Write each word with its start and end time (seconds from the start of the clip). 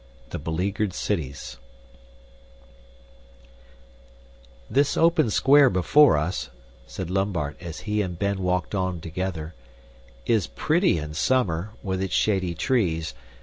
The 0.31 0.39
Beleaguered 0.39 0.93
Cities 0.95 1.57
"This 4.67 4.97
open 4.97 5.29
square 5.29 5.69
before 5.69 6.17
us," 6.17 6.49
said 6.87 7.11
Lambert, 7.11 7.55
as 7.61 7.81
he 7.81 8.01
and 8.01 8.17
Ben 8.17 8.39
walked 8.41 8.73
on 8.73 8.99
together, 8.99 9.53
"is 10.25 10.47
pretty 10.47 10.97
in 10.97 11.13
summer, 11.13 11.73
with 11.83 12.01
its 12.01 12.15
shady 12.15 12.55
trees. 12.55 13.13